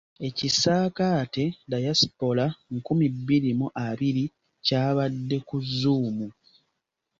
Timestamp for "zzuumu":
5.67-6.27